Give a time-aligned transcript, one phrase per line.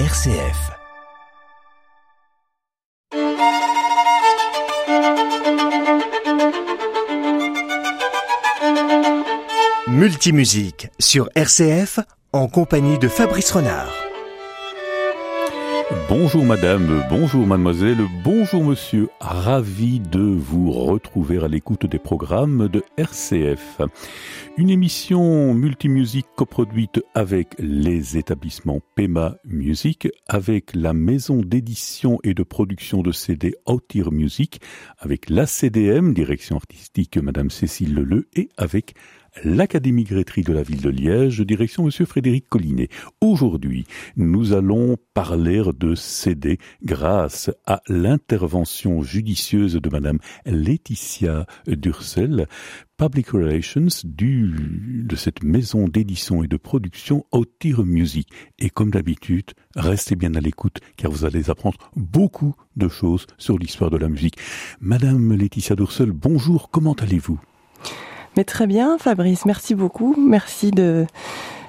[0.00, 0.72] RCF.
[9.86, 12.00] Multimusique sur RCF
[12.32, 14.03] en compagnie de Fabrice Renard.
[16.08, 22.82] Bonjour madame, bonjour mademoiselle, bonjour monsieur, ravi de vous retrouver à l'écoute des programmes de
[22.96, 23.80] RCF.
[24.56, 32.42] Une émission multimusique coproduite avec les établissements PEMA Music, avec la maison d'édition et de
[32.42, 34.60] production de CD Outir Music,
[34.98, 38.94] avec la CDM, direction artistique madame Cécile Leleu, et avec
[39.42, 42.88] l'Académie Grétry de la ville de Liège, direction Monsieur Frédéric Collinet.
[43.20, 52.46] Aujourd'hui, nous allons parler de CD grâce à l'intervention judicieuse de Madame Laetitia Durcel,
[52.96, 58.28] Public Relations du, de cette maison d'édition et de production Outir Music.
[58.58, 63.58] Et comme d'habitude, restez bien à l'écoute car vous allez apprendre beaucoup de choses sur
[63.58, 64.36] l'histoire de la musique.
[64.80, 67.40] Madame Laetitia Durcel, bonjour, comment allez-vous?
[68.36, 70.14] Mais très bien, Fabrice, merci beaucoup.
[70.18, 71.06] Merci de.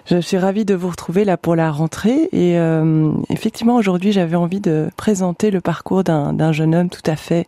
[0.07, 2.29] Je suis ravie de vous retrouver là pour la rentrée.
[2.31, 7.15] Et euh, effectivement, aujourd'hui, j'avais envie de présenter le parcours d'un jeune homme tout à
[7.15, 7.47] fait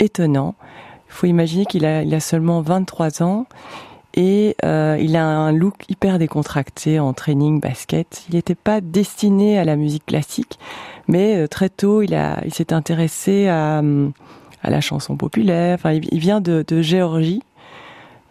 [0.00, 0.54] étonnant.
[1.08, 3.46] Il faut imaginer qu'il a, il a seulement 23 ans
[4.14, 8.24] et euh, il a un look hyper décontracté en training basket.
[8.28, 10.58] Il n'était pas destiné à la musique classique,
[11.06, 13.80] mais euh, très tôt, il, il s'est intéressé à,
[14.62, 15.74] à la chanson populaire.
[15.74, 17.42] Enfin, il, il vient de, de Géorgie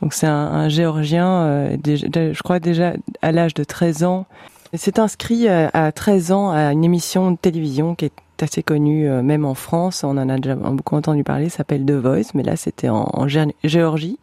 [0.01, 4.25] donc c'est un, un, géorgien, euh, je crois déjà à l'âge de 13 ans.
[4.73, 8.61] Il s'est inscrit euh, à 13 ans à une émission de télévision qui est assez
[8.61, 10.03] connue euh, même en France.
[10.03, 11.49] On en a déjà beaucoup entendu parler.
[11.49, 13.27] S'appelle The Voice, mais là c'était en, en,
[13.63, 14.19] Géorgie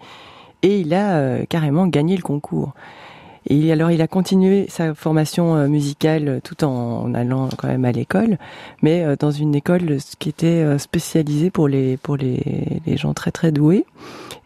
[0.63, 2.73] et il a carrément gagné le concours.
[3.49, 8.39] Et alors il a continué sa formation musicale tout en allant quand même à l'école,
[8.81, 13.85] mais dans une école qui était spécialisée pour les pour les gens très très doués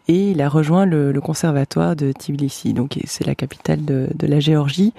[0.07, 4.93] et il a rejoint le, conservatoire de Tbilissi, donc c'est la capitale de, la Géorgie.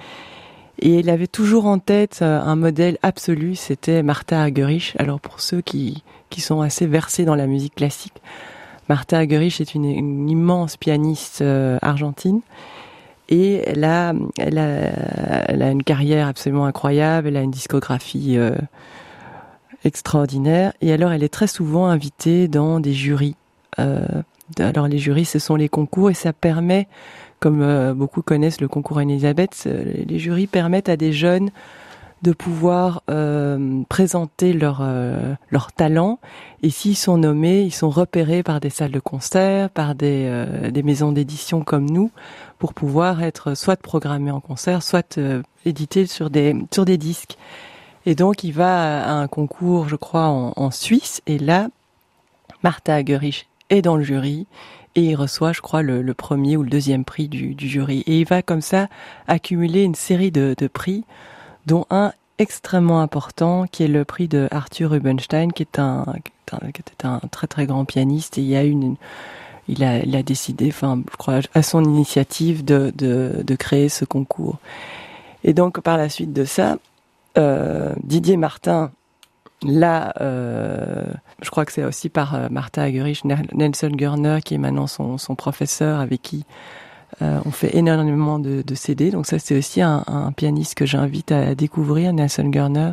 [0.81, 4.95] Et il avait toujours en tête euh, un modèle absolu, c'était Martha Argerich.
[4.97, 6.03] Alors pour ceux qui,
[6.37, 8.21] sont assez versés dans la musique classique,
[8.87, 12.41] Martha Argerich est une, immense pianiste euh, argentine.
[13.27, 18.55] Et elle a, une carrière absolument incroyable, elle a une discographie euh,
[19.83, 20.71] extraordinaire.
[20.81, 23.35] Et alors elle est très souvent invitée dans des jurys
[24.57, 26.87] alors les jurys, ce sont les concours et ça permet,
[27.39, 31.51] comme euh, beaucoup connaissent le concours Elisabeth, euh, les jurys permettent à des jeunes
[32.21, 36.19] de pouvoir euh, présenter leur euh, leur talent
[36.63, 40.83] et s'ils sont nommés, ils sont repérés par des salles de concert, par des des
[40.83, 42.11] maisons d'édition comme nous
[42.57, 45.17] pour pouvoir être soit programmés en concert, soit
[45.65, 47.37] édités sur des sur des disques.
[48.05, 51.69] Et donc il va à un concours, je crois en, Suisse et là
[52.63, 54.47] Martha Hagerich est dans le jury
[54.95, 58.03] et il reçoit, je crois, le, premier ou le deuxième prix du, jury.
[58.07, 58.87] Et il va comme ça
[59.27, 61.03] accumuler une série de, prix,
[61.67, 66.05] dont un extrêmement important, qui est le prix de Arthur Rubinstein, qui est un,
[66.45, 68.37] qui était un très très grand pianiste.
[68.37, 73.43] Et il y a il a, décidé, enfin, je crois, à son initiative, de, de,
[73.43, 74.57] de créer ce concours.
[75.43, 76.77] Et donc, par la suite de ça,
[77.37, 78.91] euh, Didier Martin
[79.63, 81.03] Là, euh,
[81.41, 85.17] je crois que c'est aussi par euh, Martha Agerich, Nelson Gurner, qui est maintenant son,
[85.17, 86.45] son professeur, avec qui
[87.21, 89.11] euh, on fait énormément de, de, CD.
[89.11, 92.91] Donc ça, c'est aussi un, un, pianiste que j'invite à, découvrir, Nelson Gurner,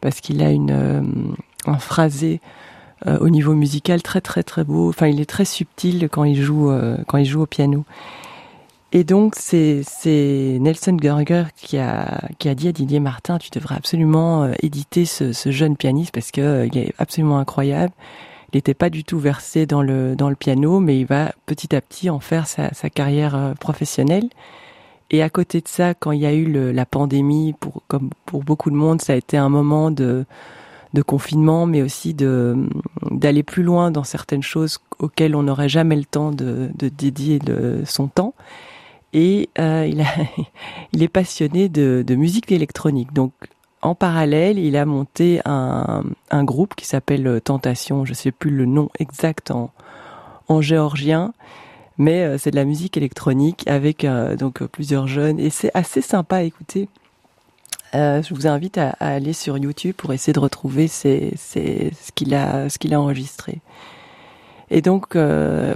[0.00, 1.02] parce qu'il a une euh,
[1.66, 2.40] un phrasé
[3.06, 4.88] euh, au niveau musical très très très beau.
[4.88, 6.70] Enfin, il est très subtil quand il joue
[7.06, 7.84] quand il joue au piano.
[8.96, 9.82] Et donc, c'est
[10.60, 15.04] Nelson Gerger qui a, qui a dit à Didier Martin, tu devrais absolument euh, éditer
[15.04, 17.92] ce, ce jeune pianiste parce que euh, il est absolument incroyable.
[18.52, 21.74] Il n'était pas du tout versé dans le, dans le piano, mais il va petit
[21.74, 24.28] à petit en faire sa, sa carrière euh, professionnelle.
[25.10, 28.10] Et à côté de ça, quand il y a eu le, la pandémie, pour, comme
[28.26, 30.24] pour beaucoup de monde, ça a été un moment de,
[30.92, 32.68] de confinement, mais aussi de
[33.10, 37.40] d'aller plus loin dans certaines choses auxquelles on n'aurait jamais le temps de, de dédier
[37.40, 38.34] de son temps
[39.14, 39.88] et euh,
[40.92, 43.12] il, est passionné de, musique électronique.
[43.14, 43.32] Donc
[43.80, 46.02] en parallèle, il a monté un,
[46.32, 48.04] groupe qui s'appelle Tentation.
[48.04, 49.70] Je sais plus le nom exact en,
[50.48, 51.32] en géorgien,
[51.96, 56.00] mais euh, c'est de la musique électronique avec euh, donc plusieurs jeunes et c'est assez
[56.02, 56.88] sympa à écouter.
[57.94, 61.30] Euh, je vous invite à, aller sur YouTube pour essayer de retrouver ce
[62.14, 63.60] qu'il a, a enregistré.
[64.70, 65.74] Et donc, euh,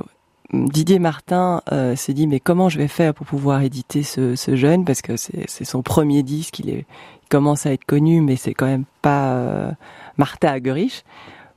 [0.55, 4.56] Didier Martin euh, s'est dit mais comment je vais faire pour pouvoir éditer ce, ce
[4.56, 4.87] jeune?
[4.87, 6.87] Parce que c'est son premier disque, il, est,
[7.23, 9.71] il commence à être connu mais c'est quand même pas euh,
[10.17, 10.56] Martha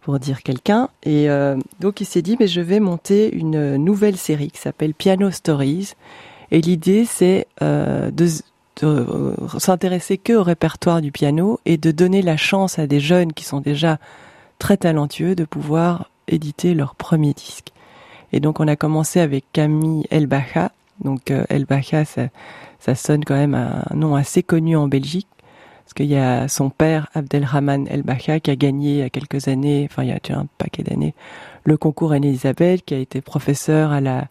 [0.02, 0.90] pour dire quelqu'un.
[1.04, 4.94] Et euh, donc il s'est dit mais je vais monter une nouvelle série qui s'appelle
[4.94, 5.94] Piano Stories.
[6.52, 8.28] Et l'idée c'est euh, de,
[8.82, 13.32] de s'intéresser que au répertoire du piano et de donner la chance à des jeunes
[13.32, 14.00] qui sont déjà
[14.60, 17.72] très talentueux de pouvoir éditer leur premier disque.
[18.34, 20.72] Et donc on a commencé avec Camille Elbacha.
[21.04, 22.28] Donc euh, Elbacha, ça,
[22.80, 25.28] ça sonne quand même un nom assez connu en Belgique.
[25.84, 29.50] Parce qu'il y a son père, Abdelrahman Elbacha, qui a gagné il y a quelques
[29.50, 31.14] années, enfin il y a un paquet d'années,
[31.66, 34.28] le concours Reine-Elisabeth, qui a été professeur à la,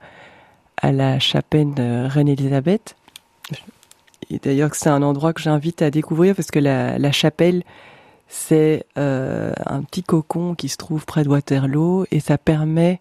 [0.81, 2.97] à la chapelle Reine-Elisabeth.
[4.31, 7.63] Et d'ailleurs, c'est un endroit que j'invite à découvrir parce que la, la chapelle,
[8.29, 13.01] c'est euh, un petit cocon qui se trouve près de Waterloo et ça permet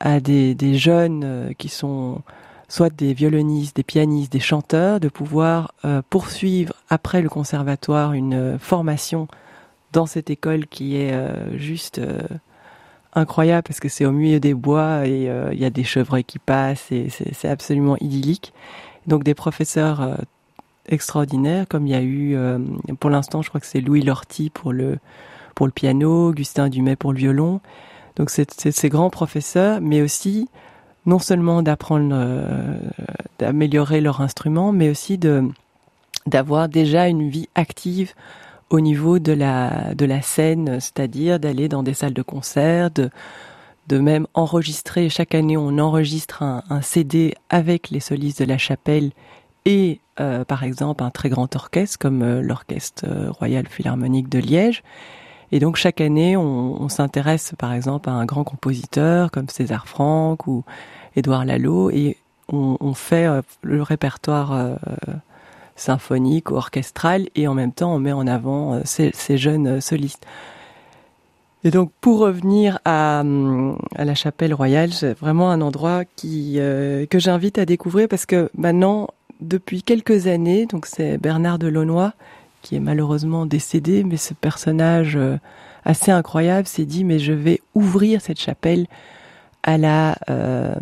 [0.00, 2.22] à des, des jeunes euh, qui sont
[2.68, 8.34] soit des violonistes, des pianistes, des chanteurs, de pouvoir euh, poursuivre après le conservatoire une
[8.34, 9.28] euh, formation
[9.92, 11.12] dans cette école qui est
[11.56, 12.00] juste
[13.12, 16.38] incroyable parce que c'est au milieu des bois et il y a des chevreuils qui
[16.38, 18.52] passent et c'est absolument idyllique.
[19.08, 20.16] Donc des professeurs
[20.86, 22.36] extraordinaires comme il y a eu
[23.00, 25.00] pour l'instant je crois que c'est Louis Lorty pour le
[25.56, 27.60] pour le piano, Augustin Dumais pour le violon
[28.16, 30.48] donc c'est ces grands professeurs, mais aussi
[31.06, 32.78] non seulement d'apprendre, euh,
[33.38, 35.18] d'améliorer leur instrument, mais aussi
[36.26, 38.12] d'avoir déjà une vie active
[38.68, 43.98] au niveau de la de la scène, c'est-à-dire d'aller dans des salles de concert, de
[43.98, 45.08] même enregistrer.
[45.08, 49.10] Chaque année on enregistre un, CD avec les solistes de la chapelle
[49.64, 54.82] et euh, par exemple un très grand orchestre comme euh, l'orchestre royal philharmonique de Liège
[55.52, 60.46] et donc chaque année, on, s'intéresse par exemple à un grand compositeur comme César Franck
[60.46, 60.64] ou
[61.16, 62.16] Édouard Lalo et
[62.52, 64.74] on, fait euh, le répertoire euh,
[65.76, 70.26] symphonique ou orchestral et en même temps on met en avant euh, ces, jeunes solistes.
[71.62, 77.58] Et donc pour revenir à, à la chapelle royale, c'est vraiment un endroit que j'invite
[77.58, 79.08] à découvrir parce que maintenant
[79.40, 82.10] depuis quelques années, donc c'est Bernard Delaunoy
[82.62, 85.36] qui est malheureusement décédé, mais ce personnage euh,
[85.84, 88.86] assez incroyable s'est dit mais je vais ouvrir cette chapelle
[89.62, 90.74] à la euh,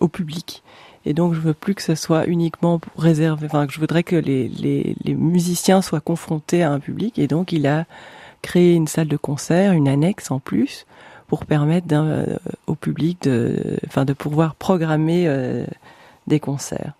[0.00, 0.62] au public.
[1.06, 4.48] Et donc je veux plus que ce soit uniquement réservé, enfin je voudrais que les,
[4.48, 7.84] les, les musiciens soient confrontés à un public et donc il a
[8.40, 10.86] créé une salle de concert, une annexe en plus
[11.26, 15.66] pour permettre euh, au public de enfin de pouvoir programmer euh,
[16.26, 16.92] des concerts.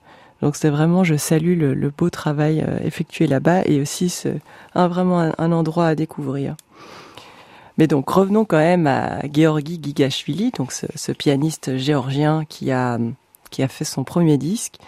[0.43, 4.29] Donc c'est vraiment, je salue le, beau travail euh, effectué là-bas et aussi ce,
[4.75, 6.57] vraiment un, endroit à découvrir.
[7.79, 12.99] Mais donc revenons quand même à Georgi Gigashvili, donc ce, ce pianiste géorgien qui a
[13.51, 14.79] qui a fait son premier disque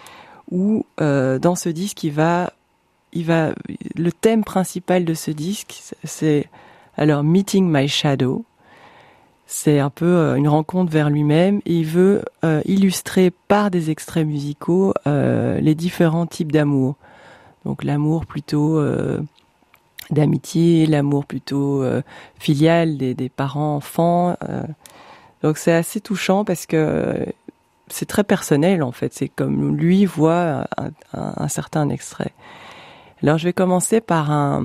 [0.51, 2.53] où euh, dans ce disque il va
[3.13, 3.53] il va
[3.95, 6.49] le thème principal de ce disque c'est
[6.97, 8.45] alors Meeting My Shadow
[9.47, 13.91] c'est un peu euh, une rencontre vers lui-même et il veut euh, illustrer par des
[13.91, 16.97] extraits musicaux euh, les différents types d'amour.
[17.65, 19.21] Donc l'amour plutôt euh,
[20.11, 22.03] d'amitié, l'amour plutôt euh,
[22.39, 24.37] filial des, des parents enfants.
[24.49, 24.63] Euh.
[25.43, 27.27] Donc c'est assez touchant parce que
[27.89, 29.15] c'est très personnel en fait.
[29.15, 32.33] C'est comme lui voit un, un, un certain extrait.
[33.23, 34.65] Alors je vais commencer par un,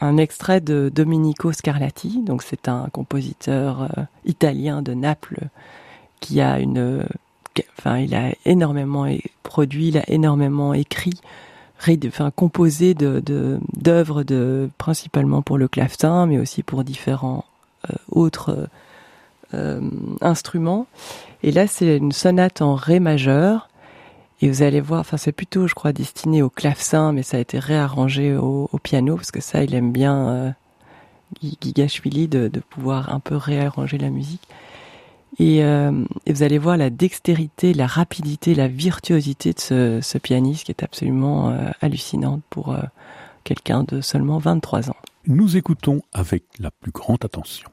[0.00, 2.22] un extrait de Domenico Scarlatti.
[2.22, 5.48] Donc c'est un compositeur euh, italien de Naples
[6.20, 7.04] qui a une,
[7.78, 9.06] enfin il a énormément
[9.42, 11.20] produit, il a énormément écrit,
[12.34, 13.22] composé de
[13.76, 17.44] d'œuvres de, principalement pour le clavecin, mais aussi pour différents
[17.90, 18.68] euh, autres
[19.54, 19.80] euh,
[20.20, 20.86] instruments.
[21.42, 23.68] Et là c'est une sonate en ré majeur
[24.42, 27.40] Et vous allez voir, enfin c'est plutôt, je crois, destiné au clavecin, mais ça a
[27.40, 30.50] été réarrangé au, piano parce que ça, il aime bien euh,
[31.42, 34.46] Gigashvili de, de pouvoir un peu réarranger la musique.
[35.38, 40.18] Et, euh, et vous allez voir la dextérité, la rapidité, la virtuosité de ce, ce
[40.18, 42.80] pianiste qui est absolument euh, hallucinante pour euh,
[43.44, 44.96] quelqu'un de seulement 23 ans.
[45.26, 47.68] Nous écoutons avec la plus grande attention.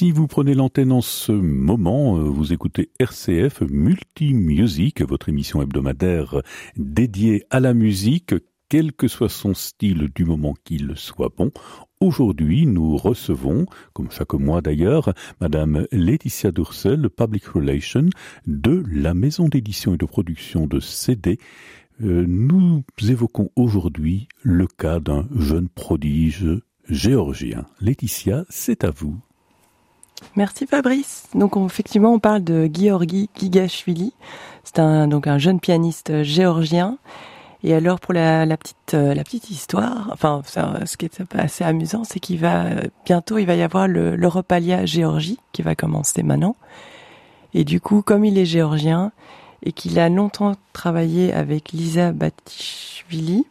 [0.00, 5.60] Si vous prenez l'antenne en ce moment, euh, vous écoutez RCF Multi Music, votre émission
[5.60, 6.40] hebdomadaire
[6.78, 8.34] dédiée à la musique,
[8.70, 11.50] quel que soit son style du moment qu'il soit bon.
[12.00, 18.08] Aujourd'hui, nous recevons, comme chaque mois d'ailleurs, Madame Laetitia Dursel, Public Relations
[18.46, 21.38] de la maison d'édition et de production de CD.
[22.02, 26.46] Euh, nous évoquons aujourd'hui le cas d'un jeune prodige
[26.88, 27.66] géorgien.
[27.82, 29.20] Laetitia, c'est à vous.
[30.36, 31.24] Merci Fabrice.
[31.34, 34.12] Donc effectivement, on parle de Georgi Gigashvili.
[34.64, 36.98] C'est un donc un jeune pianiste géorgien
[37.62, 40.42] et alors pour la, la petite euh, la petite histoire, enfin
[40.84, 42.64] ce qui est assez amusant, c'est qu'il va
[43.04, 46.56] bientôt il va y avoir le l'Europalia Géorgie qui va commencer maintenant.
[47.52, 49.12] Et du coup, comme il est géorgien
[49.62, 53.44] et qu'il a longtemps travaillé avec Lisa Batishvili,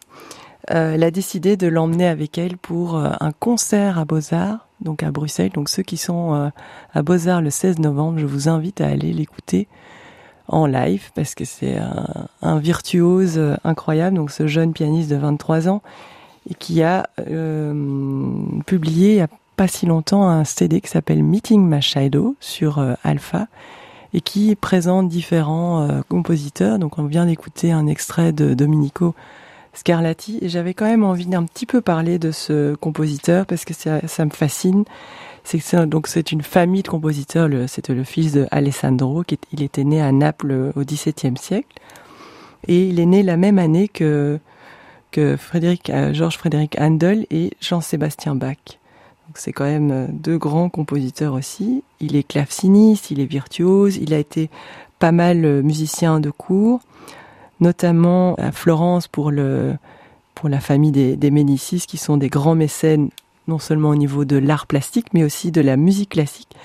[0.72, 5.02] euh, elle a décidé de l'emmener avec elle pour euh, un concert à Beaux-Arts, donc
[5.02, 5.52] à Bruxelles.
[5.54, 6.50] Donc ceux qui sont euh,
[6.94, 9.68] à Beaux-Arts le 16 novembre, je vous invite à aller l'écouter
[10.48, 11.78] en live parce que c'est
[12.42, 14.16] un, virtuose incroyable.
[14.16, 15.84] Donc ce jeune pianiste de 23 ans
[16.50, 17.08] et qui a
[18.66, 23.46] publié il n'y a pas si longtemps un CD qui s'appelle Meeting Machado sur Alpha
[24.16, 26.80] et qui présente différents compositeurs.
[26.80, 29.14] Donc on vient d'écouter un extrait de Domenico
[29.80, 33.74] Scarlatti et j'avais quand même envie d'un petit peu parler de ce compositeur parce que
[33.74, 34.84] ça, me fascine
[35.44, 37.50] c'est donc une famille de compositeurs.
[37.68, 41.76] C'était le fils de Alessandro, qui il était né à Naples au XVIIe siècle,
[42.68, 44.40] et il est né la même année que
[45.38, 48.58] Frédéric euh, Georges Frédéric Handel et Jean-Sébastien Bach.
[49.28, 51.84] Donc c'est quand même euh, deux grands compositeurs aussi.
[52.00, 54.50] Il est claveciniste, il est virtuose, il a été
[55.00, 56.82] pas mal euh, musicien de cour,
[57.60, 59.76] notamment à Florence pour le
[60.36, 63.10] pour la famille des, des Médicis, qui sont des grands mécènes
[63.50, 66.56] non seulement au niveau de l'art plastique, mais aussi de la musique classique.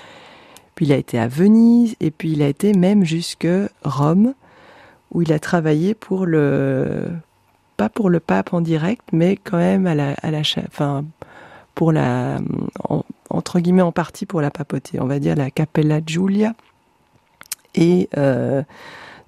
[0.75, 3.47] Puis il a été à Venise, et puis il a été même jusque
[3.83, 4.33] Rome,
[5.11, 7.09] où il a travaillé pour le,
[7.75, 11.03] pas pour le pape en direct, mais quand même à la, à la, enfin,
[11.73, 12.37] pour la,
[13.29, 16.53] entre guillemets en partie pour la papauté, on va dire la Capella Giulia.
[17.73, 18.63] Et euh,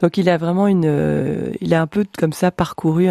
[0.01, 3.07] donc il a vraiment une, il a un peu comme ça parcouru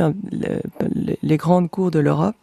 [1.22, 2.36] les grandes cours de l'Europe.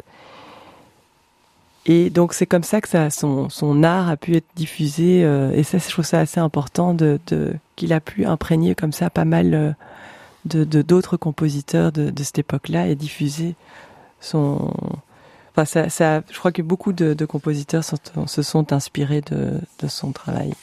[1.85, 5.23] Et donc c'est comme ça que son, son art a pu être diffusé.
[5.23, 7.19] Euh, et ça, je trouve ça assez important de,
[7.75, 9.71] qu'il a pu imprégner comme ça pas mal euh,
[10.45, 13.55] de d'autres compositeurs de, cette époque-là et diffuser
[14.21, 14.73] son.
[15.51, 20.11] Enfin, ça, ça, je crois que beaucoup de, compositeurs se sont inspirés de, de son
[20.11, 20.53] travail.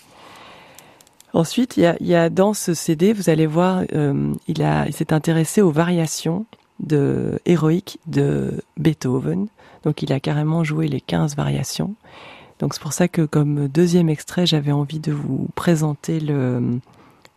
[1.33, 5.71] Ensuite, il y a, dans ce CD, vous allez voir, euh, il s'est intéressé aux
[5.71, 6.47] variations
[6.81, 9.47] de héroïques de Beethoven.
[9.85, 11.95] Donc il a carrément joué les 15 variations.
[12.59, 16.81] Donc c'est pour ça que comme deuxième extrait, j'avais envie de vous présenter le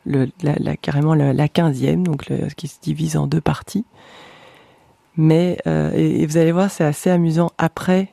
[0.06, 3.86] la, carrément la, quinzième, donc qui se divise en deux parties.
[5.16, 8.10] Mais euh, et, vous allez voir, c'est assez amusant après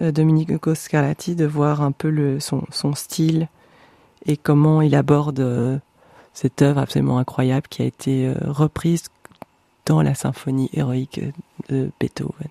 [0.00, 3.48] euh, Domenico de voir un peu son style
[4.26, 5.78] et comment il aborde euh,
[6.32, 9.04] cette œuvre absolument incroyable qui a été euh, reprise
[9.86, 11.20] dans la symphonie héroïque
[11.68, 12.48] de Beethoven.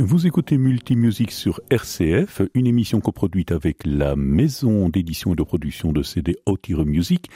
[0.00, 5.90] Vous écoutez Multimusique sur RCF, une émission coproduite avec la maison d'édition et de production
[5.90, 7.28] de CD Otire Music,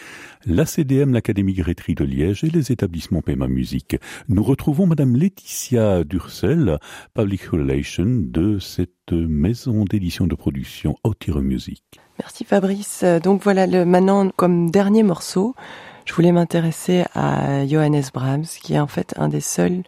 [0.47, 3.97] la CDM, l'Académie Grétry de Liège et les établissements Pema Musique.
[4.29, 6.79] Nous retrouvons Madame Laetitia Durcel,
[7.15, 11.83] Public Relation de cette maison d'édition et de production Otire Music.
[12.21, 13.03] Merci Fabrice.
[13.25, 15.57] Donc voilà, le, maintenant comme dernier morceau,
[16.05, 19.83] je voulais m'intéresser à Johannes Brahms, qui est en fait un des seuls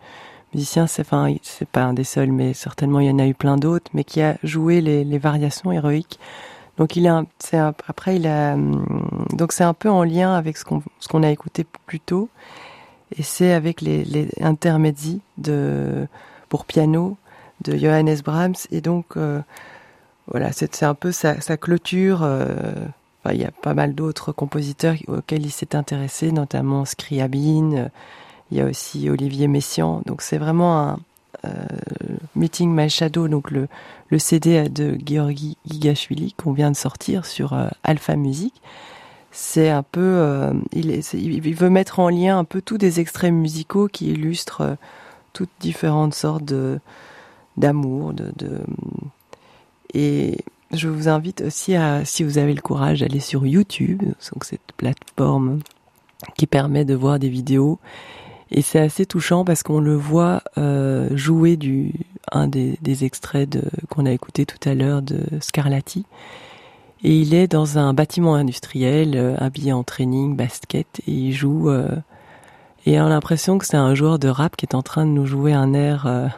[0.55, 3.91] musicien, c'est pas un des seuls, mais certainement il y en a eu plein d'autres,
[3.95, 6.19] mais qui a joué les, variations héroïques.
[6.79, 10.57] Donc il a, c'est après il a, hum, donc c'est un peu en lien avec
[10.57, 12.29] ce qu'on a écouté plus tôt,
[13.17, 14.29] et c'est avec les, les
[16.49, 17.17] pour piano
[17.63, 19.41] de Johannes Brahms, et donc euh,
[20.29, 22.21] voilà, c'est, un peu sa, clôture.
[22.23, 22.49] Euh,
[23.31, 27.91] il y a pas mal d'autres compositeurs auxquels il s'est intéressé, notamment Scriabine.
[28.51, 30.03] Il y a aussi Olivier Messiaen.
[30.07, 30.99] Donc c'est vraiment un
[31.45, 31.67] euh,
[32.37, 33.69] Meeting My Shadow, donc le,
[34.11, 38.55] le CD de Georgi Gigashvili qu'on vient de sortir sur euh, Alpha Music.
[39.33, 43.89] C'est un peu, euh, il, veut mettre en lien un peu tous des extraits musicaux
[43.89, 44.75] qui illustrent euh,
[45.33, 46.79] toutes différentes sortes de
[47.57, 48.61] d'amour, de, de,
[49.93, 50.39] et
[50.73, 54.73] je vous invite aussi à, si vous avez le courage, d'aller sur YouTube, donc cette
[54.77, 55.61] plateforme
[56.37, 57.79] qui permet de voir des vidéos
[58.55, 61.93] et c'est assez touchant parce qu'on le voit euh, jouer du
[62.31, 63.59] un des, des extraits
[63.91, 66.07] qu'on a écouté tout à l'heure de Scarlatti.
[67.03, 71.69] Et il est dans un bâtiment industriel, euh, habillé en training, basket, et il joue.
[71.69, 71.97] Euh,
[72.87, 75.11] et on a l'impression que c'est un joueur de rap qui est en train de
[75.11, 76.29] nous jouer un air euh,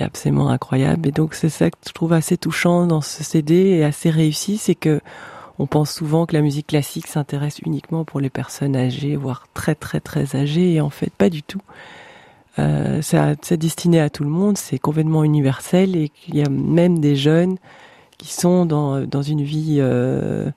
[0.00, 1.08] absolument incroyable.
[1.08, 4.58] Et donc c'est ça que je trouve assez touchant dans ce CD et assez réussi,
[4.58, 5.00] c'est que
[5.58, 9.74] on pense souvent que la musique classique s'intéresse uniquement pour les personnes âgées, voire très
[9.74, 11.62] très très âgées, et en fait pas du tout.
[12.58, 16.98] Euh, c'est destiné à tout le monde, c'est complètement universel, et il y a même
[16.98, 17.56] des jeunes
[18.18, 20.50] qui sont dans, dans une vie euh,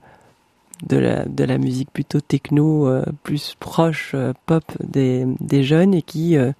[0.86, 5.94] de, la, de la musique plutôt techno, euh, plus proche euh, pop des, des jeunes,
[5.94, 6.52] et qui euh,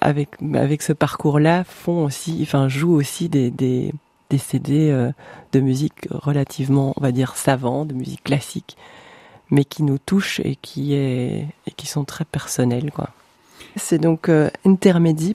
[0.00, 3.92] avec avec ce parcours-là font aussi, enfin jouent aussi des
[4.38, 5.12] CD euh,
[5.52, 8.76] de musique relativement, on va dire, savant, de musique classique,
[9.50, 12.90] mais qui nous touchent et qui, est, qui sont très personnels.
[13.76, 14.50] C'est donc euh,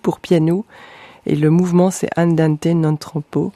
[0.02, 0.66] pour piano,
[1.26, 3.52] et le mouvement c'est Andante non troppo,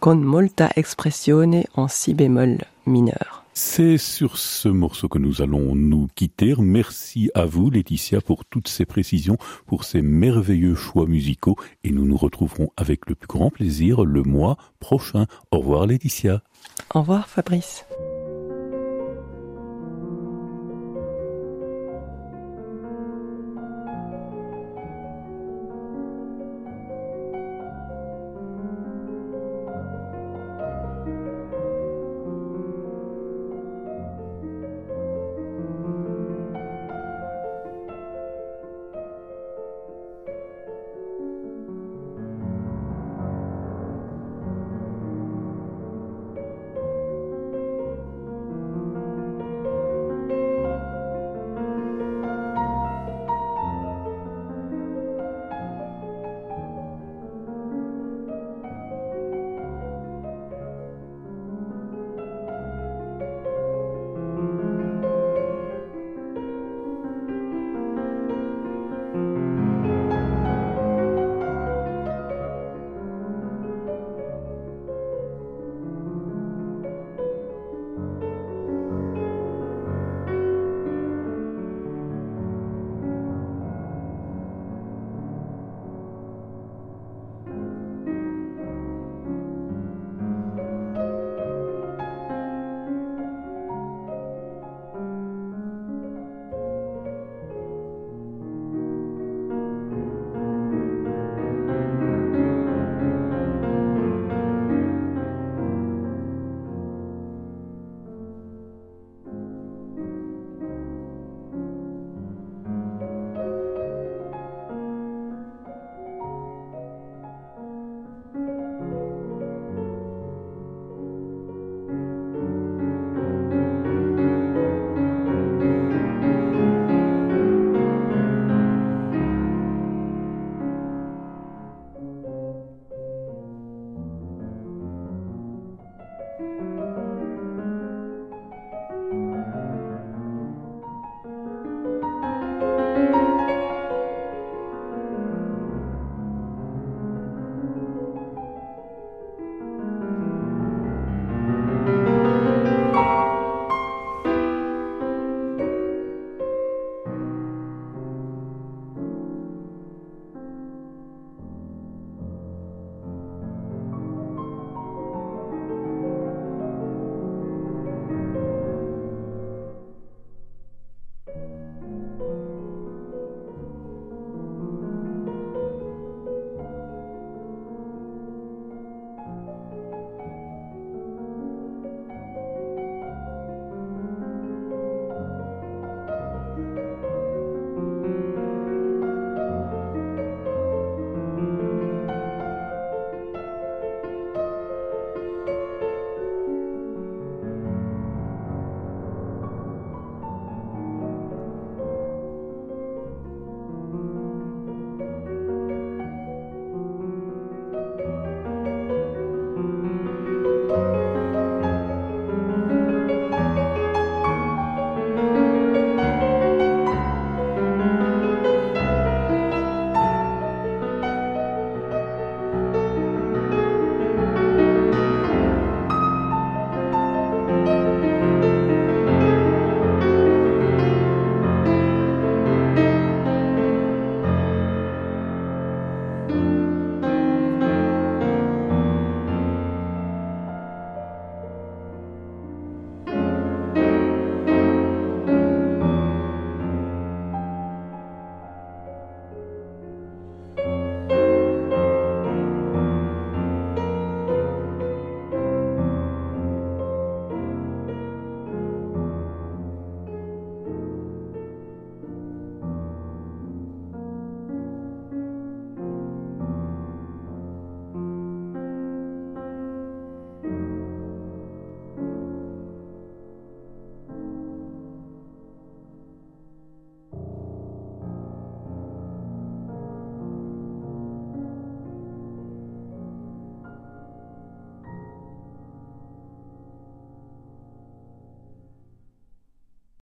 [0.00, 3.43] con molta expressione en si bémol mineur.
[3.56, 6.54] C'est sur ce morceau que nous allons nous quitter.
[6.58, 12.04] Merci à vous, Laetitia, pour toutes ces précisions, pour ces merveilleux choix musicaux, et nous
[12.04, 15.26] nous retrouverons avec le plus grand plaisir le mois prochain.
[15.52, 16.42] Au revoir, Laetitia.
[16.94, 17.84] Au revoir, Fabrice.